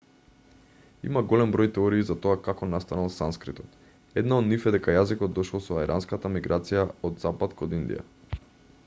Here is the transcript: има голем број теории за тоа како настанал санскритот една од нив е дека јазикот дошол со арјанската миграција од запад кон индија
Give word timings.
има 1.07 1.21
голем 1.33 1.51
број 1.55 1.69
теории 1.75 2.05
за 2.07 2.15
тоа 2.23 2.39
како 2.47 2.69
настанал 2.71 3.11
санскритот 3.17 3.77
една 4.23 4.41
од 4.43 4.49
нив 4.53 4.67
е 4.71 4.75
дека 4.77 4.97
јазикот 4.99 5.37
дошол 5.37 5.63
со 5.67 5.79
арјанската 5.83 6.33
миграција 6.39 6.89
од 7.11 7.25
запад 7.27 7.55
кон 7.61 7.81
индија 7.83 8.43